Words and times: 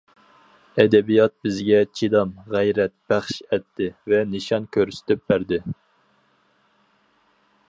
ئەدەبىيات 0.83 1.33
بىزگە 1.47 1.81
چىدام، 1.99 2.33
غەيرەت 2.55 2.95
بەخش 3.13 3.37
ئەتتى 3.51 3.91
ۋە 4.15 4.25
نىشان 4.33 4.69
كۆرسىتىپ 4.79 5.25
بەردى. 5.33 5.65